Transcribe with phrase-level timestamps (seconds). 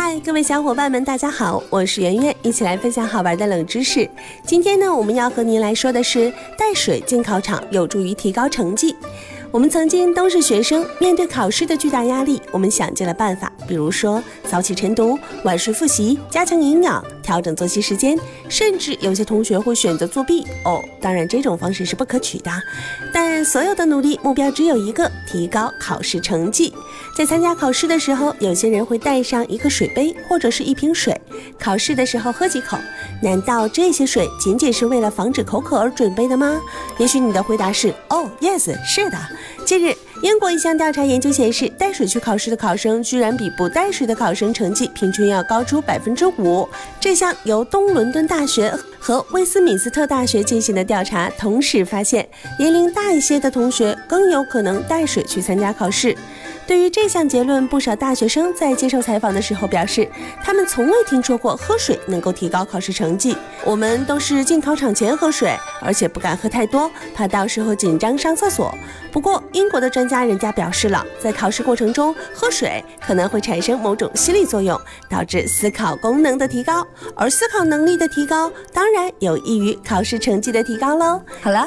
[0.00, 4.08] 嗨，各位小伙伴们，大家好，我是圆圆，一起来分享好玩的冷知识。
[4.46, 8.94] 今天呢，我们要和您来说的是带水进考场有助于提高成绩。
[9.50, 18.18] 我们曾经都是学生，面对考试的巨大压力，我们想尽了办法，比如说早起晨读、晚睡复习、加强营养、调整作息时间，
[18.48, 20.46] 甚至有些同学会选择作弊。
[20.64, 22.50] 哦，当然这种方式是不可取的。
[23.12, 26.72] 但所有的努力目标只有一个：提高考试成绩。
[27.14, 31.20] 在参加考试的时候，有些人会带上一个水杯或者是一瓶水，
[31.58, 32.78] 考试的时候喝几口。
[33.22, 36.58] 难道这些水仅仅是为了防止口渴而准备的吗？
[36.96, 39.18] 也许你的回答是：哦，yes，是的。
[39.68, 46.66] 近日，英国一项调查研究显示，带水去考试的考生居然比不带水的考生成绩平均要高出百分之五。
[46.98, 52.26] 这项由东伦敦大学和威斯敏斯特大学进行的调查，同时发现，
[52.58, 56.16] 年龄大一些的同学更有可能带水去参加考试。
[56.68, 60.06] 对于这项结论，不少大学生在接受采访的时候表示，
[60.44, 63.34] 他们从未听说过喝水能够提高考试成绩。
[63.64, 68.70] 我们都是进考场前喝水，而且不敢喝太多，怕到时候紧张上厕所。
[69.10, 81.18] 不过，英国的专家人家表示了，在考试过程中喝水可能会产生某种心理作用，导致思考功能的提高，而思考能力的提高，当然有益于考试成绩的提高喽。
[81.40, 81.66] 好了，